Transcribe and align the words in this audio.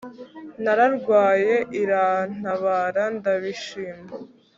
nararwaye 0.63 1.55
irantabara, 1.81 3.03
ndabishima 3.17 4.13